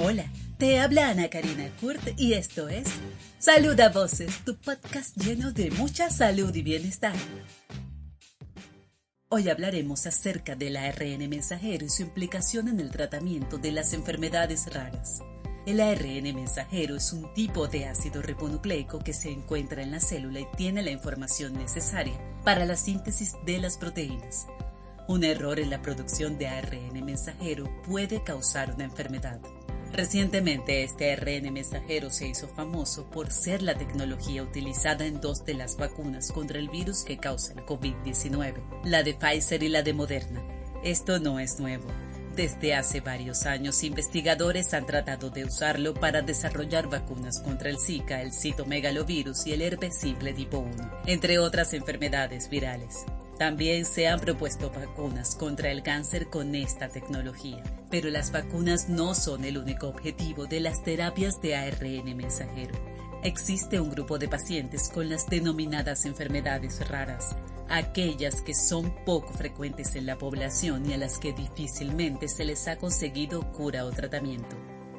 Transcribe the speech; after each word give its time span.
Hola, 0.00 0.30
te 0.58 0.78
habla 0.78 1.08
Ana 1.08 1.28
Karina 1.28 1.68
Kurt 1.80 2.00
y 2.16 2.34
esto 2.34 2.68
es 2.68 2.86
Salud 3.40 3.78
a 3.80 3.88
Voces, 3.88 4.44
tu 4.44 4.56
podcast 4.56 5.16
lleno 5.16 5.50
de 5.50 5.72
mucha 5.72 6.08
salud 6.08 6.54
y 6.54 6.62
bienestar. 6.62 7.16
Hoy 9.28 9.48
hablaremos 9.48 10.06
acerca 10.06 10.54
del 10.54 10.76
ARN 10.76 11.28
mensajero 11.28 11.84
y 11.84 11.88
su 11.88 12.02
implicación 12.02 12.68
en 12.68 12.78
el 12.78 12.92
tratamiento 12.92 13.58
de 13.58 13.72
las 13.72 13.92
enfermedades 13.92 14.72
raras. 14.72 15.18
El 15.66 15.80
ARN 15.80 16.32
mensajero 16.32 16.94
es 16.94 17.12
un 17.12 17.34
tipo 17.34 17.66
de 17.66 17.86
ácido 17.86 18.22
ribonucleico 18.22 19.00
que 19.00 19.12
se 19.12 19.32
encuentra 19.32 19.82
en 19.82 19.90
la 19.90 19.98
célula 19.98 20.38
y 20.38 20.46
tiene 20.56 20.82
la 20.82 20.92
información 20.92 21.54
necesaria 21.54 22.14
para 22.44 22.66
la 22.66 22.76
síntesis 22.76 23.32
de 23.44 23.58
las 23.58 23.76
proteínas. 23.76 24.46
Un 25.08 25.24
error 25.24 25.58
en 25.58 25.70
la 25.70 25.82
producción 25.82 26.38
de 26.38 26.46
ARN 26.46 27.04
mensajero 27.04 27.68
puede 27.82 28.22
causar 28.22 28.74
una 28.76 28.84
enfermedad. 28.84 29.40
Recientemente 29.92 30.84
este 30.84 31.12
ARN 31.12 31.52
mensajero 31.52 32.10
se 32.10 32.28
hizo 32.28 32.46
famoso 32.48 33.06
por 33.10 33.30
ser 33.30 33.62
la 33.62 33.76
tecnología 33.76 34.42
utilizada 34.42 35.06
en 35.06 35.20
dos 35.20 35.44
de 35.44 35.54
las 35.54 35.76
vacunas 35.76 36.30
contra 36.30 36.58
el 36.58 36.68
virus 36.68 37.02
que 37.02 37.18
causa 37.18 37.54
el 37.54 37.64
COVID-19, 37.64 38.84
la 38.84 39.02
de 39.02 39.14
Pfizer 39.14 39.62
y 39.62 39.68
la 39.68 39.82
de 39.82 39.94
Moderna. 39.94 40.42
Esto 40.84 41.18
no 41.18 41.40
es 41.40 41.58
nuevo. 41.58 41.88
Desde 42.36 42.74
hace 42.76 43.00
varios 43.00 43.46
años, 43.46 43.82
investigadores 43.82 44.72
han 44.72 44.86
tratado 44.86 45.30
de 45.30 45.44
usarlo 45.44 45.94
para 45.94 46.22
desarrollar 46.22 46.88
vacunas 46.88 47.40
contra 47.40 47.68
el 47.68 47.80
Zika, 47.80 48.22
el 48.22 48.32
citomegalovirus 48.32 49.44
y 49.48 49.54
el 49.54 49.62
herpes 49.62 49.98
simple 49.98 50.32
tipo 50.32 50.58
1, 50.58 51.00
entre 51.06 51.40
otras 51.40 51.74
enfermedades 51.74 52.48
virales. 52.48 53.04
También 53.38 53.84
se 53.84 54.08
han 54.08 54.18
propuesto 54.18 54.70
vacunas 54.70 55.36
contra 55.36 55.70
el 55.70 55.84
cáncer 55.84 56.28
con 56.28 56.56
esta 56.56 56.88
tecnología, 56.88 57.62
pero 57.88 58.10
las 58.10 58.32
vacunas 58.32 58.88
no 58.88 59.14
son 59.14 59.44
el 59.44 59.58
único 59.58 59.86
objetivo 59.86 60.46
de 60.46 60.58
las 60.58 60.82
terapias 60.82 61.40
de 61.40 61.54
ARN 61.54 62.16
mensajero. 62.16 62.74
Existe 63.22 63.78
un 63.78 63.90
grupo 63.90 64.18
de 64.18 64.28
pacientes 64.28 64.88
con 64.88 65.08
las 65.08 65.26
denominadas 65.26 66.04
enfermedades 66.04 66.86
raras, 66.88 67.36
aquellas 67.68 68.42
que 68.42 68.54
son 68.54 68.92
poco 69.04 69.32
frecuentes 69.32 69.94
en 69.94 70.06
la 70.06 70.18
población 70.18 70.88
y 70.90 70.94
a 70.94 70.98
las 70.98 71.18
que 71.18 71.32
difícilmente 71.32 72.26
se 72.26 72.44
les 72.44 72.66
ha 72.66 72.76
conseguido 72.76 73.52
cura 73.52 73.84
o 73.84 73.90
tratamiento. 73.90 74.56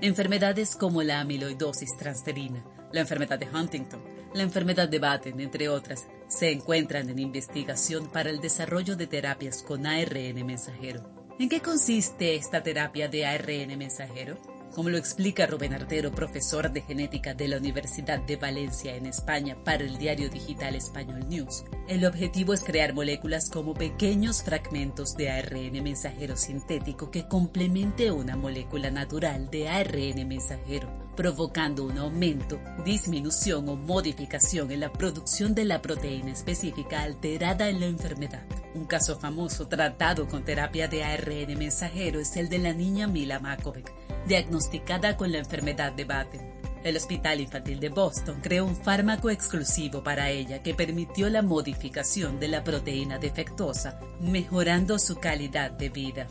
Enfermedades 0.00 0.76
como 0.76 1.02
la 1.02 1.20
amiloidosis 1.20 1.96
transferina, 1.96 2.64
la 2.92 3.00
enfermedad 3.00 3.38
de 3.38 3.48
Huntington, 3.48 4.00
la 4.34 4.42
enfermedad 4.42 4.88
de 4.88 4.98
Batten, 4.98 5.40
entre 5.40 5.68
otras, 5.68 6.06
se 6.28 6.52
encuentran 6.52 7.08
en 7.08 7.18
investigación 7.18 8.08
para 8.08 8.30
el 8.30 8.40
desarrollo 8.40 8.96
de 8.96 9.06
terapias 9.06 9.62
con 9.62 9.86
ARN 9.86 10.46
mensajero. 10.46 11.02
¿En 11.38 11.48
qué 11.48 11.60
consiste 11.60 12.36
esta 12.36 12.62
terapia 12.62 13.08
de 13.08 13.26
ARN 13.26 13.76
mensajero? 13.78 14.38
Como 14.74 14.88
lo 14.88 14.98
explica 14.98 15.46
Rubén 15.46 15.74
Artero, 15.74 16.12
profesor 16.12 16.70
de 16.70 16.82
genética 16.82 17.34
de 17.34 17.48
la 17.48 17.56
Universidad 17.56 18.20
de 18.20 18.36
Valencia 18.36 18.94
en 18.94 19.06
España 19.06 19.56
para 19.64 19.82
el 19.82 19.98
diario 19.98 20.30
digital 20.30 20.76
Español 20.76 21.28
News, 21.28 21.64
el 21.88 22.04
objetivo 22.04 22.54
es 22.54 22.62
crear 22.62 22.94
moléculas 22.94 23.50
como 23.50 23.74
pequeños 23.74 24.44
fragmentos 24.44 25.16
de 25.16 25.30
ARN 25.30 25.82
mensajero 25.82 26.36
sintético 26.36 27.10
que 27.10 27.26
complemente 27.26 28.12
una 28.12 28.36
molécula 28.36 28.92
natural 28.92 29.50
de 29.50 29.68
ARN 29.68 30.28
mensajero, 30.28 30.88
provocando 31.20 31.84
un 31.84 31.98
aumento, 31.98 32.58
disminución 32.82 33.68
o 33.68 33.76
modificación 33.76 34.70
en 34.70 34.80
la 34.80 34.90
producción 34.90 35.54
de 35.54 35.66
la 35.66 35.82
proteína 35.82 36.32
específica 36.32 37.02
alterada 37.02 37.68
en 37.68 37.78
la 37.78 37.84
enfermedad. 37.84 38.42
Un 38.74 38.86
caso 38.86 39.18
famoso 39.18 39.68
tratado 39.68 40.26
con 40.26 40.46
terapia 40.46 40.88
de 40.88 41.04
ARN 41.04 41.58
mensajero 41.58 42.20
es 42.20 42.38
el 42.38 42.48
de 42.48 42.58
la 42.58 42.72
niña 42.72 43.06
Mila 43.06 43.38
Makovic, 43.38 43.92
diagnosticada 44.26 45.18
con 45.18 45.30
la 45.30 45.36
enfermedad 45.36 45.92
de 45.92 46.06
Batten. 46.06 46.40
El 46.84 46.96
Hospital 46.96 47.42
Infantil 47.42 47.80
de 47.80 47.90
Boston 47.90 48.38
creó 48.40 48.64
un 48.64 48.74
fármaco 48.74 49.28
exclusivo 49.28 50.02
para 50.02 50.30
ella 50.30 50.62
que 50.62 50.72
permitió 50.72 51.28
la 51.28 51.42
modificación 51.42 52.40
de 52.40 52.48
la 52.48 52.64
proteína 52.64 53.18
defectuosa, 53.18 54.00
mejorando 54.22 54.98
su 54.98 55.16
calidad 55.16 55.70
de 55.70 55.90
vida. 55.90 56.26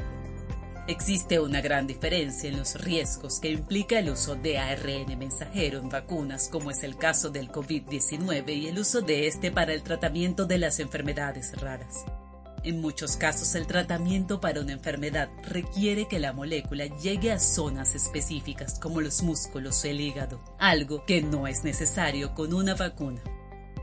Existe 0.87 1.39
una 1.39 1.61
gran 1.61 1.85
diferencia 1.85 2.49
en 2.49 2.57
los 2.57 2.81
riesgos 2.81 3.39
que 3.39 3.51
implica 3.51 3.99
el 3.99 4.09
uso 4.09 4.35
de 4.35 4.57
ARN 4.57 5.17
mensajero 5.17 5.79
en 5.79 5.89
vacunas, 5.89 6.49
como 6.49 6.71
es 6.71 6.83
el 6.83 6.97
caso 6.97 7.29
del 7.29 7.51
COVID-19 7.51 8.55
y 8.55 8.67
el 8.67 8.79
uso 8.79 9.01
de 9.01 9.27
este 9.27 9.51
para 9.51 9.73
el 9.73 9.83
tratamiento 9.83 10.45
de 10.45 10.57
las 10.57 10.79
enfermedades 10.79 11.59
raras. 11.61 12.05
En 12.63 12.81
muchos 12.81 13.15
casos 13.15 13.55
el 13.55 13.67
tratamiento 13.67 14.41
para 14.41 14.61
una 14.61 14.73
enfermedad 14.73 15.29
requiere 15.43 16.07
que 16.07 16.19
la 16.19 16.33
molécula 16.33 16.85
llegue 16.85 17.31
a 17.31 17.39
zonas 17.39 17.95
específicas 17.95 18.79
como 18.79 18.99
los 18.99 19.23
músculos 19.23 19.83
o 19.83 19.87
el 19.87 20.01
hígado, 20.01 20.41
algo 20.57 21.05
que 21.05 21.21
no 21.21 21.47
es 21.47 21.63
necesario 21.63 22.33
con 22.33 22.53
una 22.53 22.75
vacuna. 22.75 23.21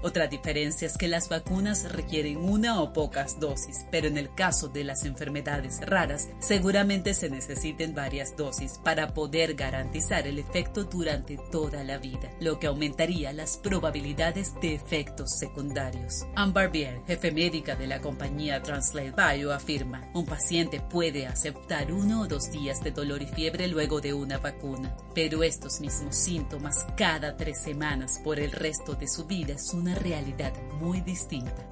Otra 0.07 0.29
diferencia 0.29 0.87
es 0.87 0.97
que 0.97 1.09
las 1.09 1.29
vacunas 1.29 1.91
requieren 1.91 2.37
una 2.37 2.81
o 2.81 2.93
pocas 2.93 3.41
dosis, 3.41 3.87
pero 3.91 4.07
en 4.07 4.17
el 4.17 4.33
caso 4.33 4.69
de 4.69 4.85
las 4.85 5.05
enfermedades 5.05 5.81
raras, 5.85 6.29
seguramente 6.39 7.13
se 7.13 7.29
necesiten 7.29 7.93
varias 7.93 8.37
dosis 8.37 8.79
para 8.85 9.15
poder 9.15 9.55
garantizar 9.55 10.29
el 10.29 10.39
efecto 10.39 10.85
durante 10.85 11.37
toda 11.51 11.83
la 11.83 11.99
vida, 11.99 12.31
lo 12.39 12.61
que 12.61 12.69
aumentaría 12.69 13.33
las 13.33 13.57
probabilidades 13.57 14.55
de 14.61 14.77
efectos 14.77 15.33
secundarios. 15.33 16.25
Anne 16.37 16.53
Barbier, 16.53 17.03
jefe 17.09 17.33
médica 17.33 17.75
de 17.75 17.89
la 17.89 18.01
compañía 18.01 18.63
Translate 18.63 19.11
Bio, 19.11 19.53
afirma, 19.53 20.09
un 20.15 20.25
paciente 20.25 20.79
puede 20.79 21.27
aceptar 21.27 21.91
uno 21.91 22.21
o 22.21 22.29
dos 22.29 22.53
días 22.53 22.81
de 22.81 22.93
dolor 22.93 23.23
y 23.23 23.27
fiebre 23.27 23.67
luego 23.67 24.01
de 24.01 24.15
una 24.15 24.39
vacuna, 24.39 24.97
pero 25.17 25.43
estos 25.43 25.81
mismos 25.81 26.15
síntomas 26.15 26.87
cada 26.97 27.37
tres 27.37 27.59
semanas 27.59 28.21
por 28.23 28.39
el 28.39 28.53
resto 28.53 28.95
de 28.95 29.09
su 29.09 29.25
vida 29.25 29.59
son 29.59 29.87
una 29.87 29.96
realidad 29.97 30.53
muy 30.81 31.01
distinta. 31.01 31.69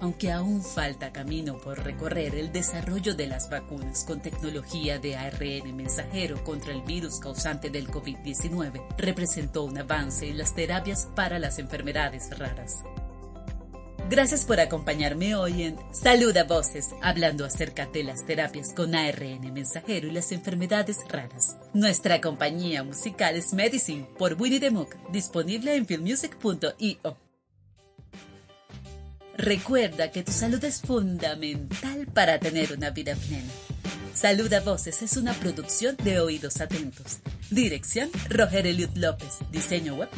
Aunque 0.00 0.32
aún 0.32 0.62
falta 0.62 1.12
camino 1.12 1.56
por 1.58 1.82
recorrer, 1.82 2.34
el 2.34 2.52
desarrollo 2.52 3.14
de 3.14 3.26
las 3.26 3.48
vacunas 3.48 4.04
con 4.04 4.20
tecnología 4.20 4.98
de 4.98 5.16
ARN 5.16 5.74
mensajero 5.74 6.42
contra 6.44 6.72
el 6.72 6.82
virus 6.82 7.20
causante 7.20 7.70
del 7.70 7.88
COVID-19 7.88 8.84
representó 8.98 9.64
un 9.64 9.78
avance 9.78 10.28
en 10.28 10.36
las 10.36 10.54
terapias 10.54 11.08
para 11.14 11.38
las 11.38 11.58
enfermedades 11.58 12.38
raras. 12.38 12.84
Gracias 14.10 14.44
por 14.44 14.60
acompañarme 14.60 15.34
hoy 15.34 15.62
en 15.62 15.78
Saluda 15.90 16.44
Voces, 16.44 16.90
hablando 17.00 17.46
acerca 17.46 17.86
de 17.86 18.04
las 18.04 18.26
terapias 18.26 18.74
con 18.74 18.94
ARN 18.94 19.50
mensajero 19.54 20.08
y 20.08 20.10
las 20.10 20.30
enfermedades 20.32 20.98
raras. 21.08 21.56
Nuestra 21.72 22.20
compañía 22.20 22.84
musical 22.84 23.36
es 23.36 23.54
Medicine 23.54 24.06
por 24.18 24.34
Winnie 24.34 24.60
the 24.60 24.70
Mook, 24.70 24.94
disponible 25.10 25.74
en 25.74 25.86
filmmusic.io. 25.86 27.23
Recuerda 29.36 30.10
que 30.10 30.22
tu 30.22 30.32
salud 30.32 30.62
es 30.64 30.80
fundamental 30.80 32.06
para 32.12 32.38
tener 32.38 32.72
una 32.72 32.90
vida 32.90 33.14
plena. 33.14 33.50
Saluda 34.14 34.60
Voces 34.60 35.02
es 35.02 35.16
una 35.16 35.32
producción 35.34 35.96
de 36.04 36.20
Oídos 36.20 36.60
Atentos. 36.60 37.18
Dirección, 37.50 38.10
Roger 38.28 38.66
Eliud 38.66 38.90
López. 38.94 39.38
Diseño 39.50 39.96
web, 39.96 40.08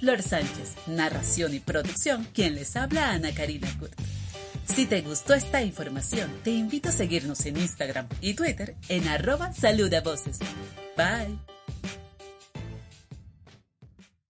Flor 0.00 0.22
Sánchez. 0.22 0.74
Narración 0.86 1.54
y 1.54 1.60
producción, 1.60 2.26
quien 2.34 2.54
les 2.54 2.76
habla, 2.76 3.12
Ana 3.12 3.32
Karina 3.32 3.68
Kurt. 3.78 3.98
Si 4.66 4.84
te 4.84 5.00
gustó 5.00 5.34
esta 5.34 5.62
información, 5.62 6.30
te 6.42 6.50
invito 6.50 6.90
a 6.90 6.92
seguirnos 6.92 7.46
en 7.46 7.56
Instagram 7.56 8.08
y 8.20 8.34
Twitter 8.34 8.76
en 8.88 9.08
arroba 9.08 9.52
saludavoces. 9.54 10.38
Bye. 10.96 11.55